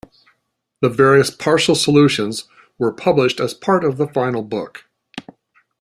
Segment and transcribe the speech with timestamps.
[0.79, 2.45] The various partial solutions
[2.79, 4.85] were published as part of the final book.